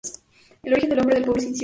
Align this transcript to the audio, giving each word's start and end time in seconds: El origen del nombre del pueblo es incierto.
El 0.63 0.73
origen 0.73 0.89
del 0.89 0.97
nombre 0.97 1.17
del 1.17 1.25
pueblo 1.25 1.39
es 1.43 1.47
incierto. 1.49 1.59